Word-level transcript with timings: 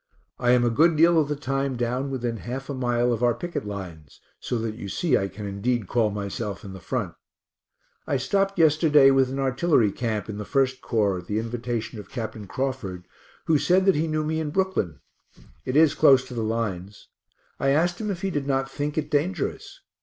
I 0.39 0.49
am 0.53 0.65
a 0.65 0.71
good 0.71 0.95
deal 0.95 1.19
of 1.19 1.27
the 1.27 1.35
time 1.35 1.75
down 1.77 2.09
within 2.09 2.37
half 2.37 2.71
a 2.71 2.73
mile 2.73 3.13
of 3.13 3.21
our 3.21 3.35
picket 3.35 3.67
lines, 3.67 4.19
so 4.39 4.57
that 4.57 4.73
you 4.73 4.89
see 4.89 5.15
I 5.15 5.27
can 5.27 5.45
indeed 5.45 5.85
call 5.85 6.09
myself 6.09 6.63
in 6.65 6.73
the 6.73 6.79
front. 6.79 7.13
I 8.07 8.17
stopped 8.17 8.57
yesterday 8.57 9.11
with 9.11 9.29
an 9.29 9.37
artillery 9.37 9.91
camp 9.91 10.27
in 10.27 10.39
the 10.39 10.43
1st 10.43 10.81
Corps 10.81 11.19
at 11.19 11.27
the 11.27 11.37
invitation 11.37 11.99
of 11.99 12.09
Capt. 12.09 12.47
Crawford, 12.47 13.05
who 13.45 13.59
said 13.59 13.85
that 13.85 13.93
he 13.93 14.07
knew 14.07 14.23
me 14.23 14.39
in 14.39 14.49
Brooklyn. 14.49 15.01
It 15.65 15.75
is 15.75 15.93
close 15.93 16.25
to 16.29 16.33
the 16.33 16.41
lines 16.41 17.09
I 17.59 17.69
asked 17.69 18.01
him 18.01 18.09
if 18.09 18.23
he 18.23 18.31
did 18.31 18.47
not 18.47 18.71
think 18.71 18.97
it 18.97 19.11
dangerous. 19.11 19.81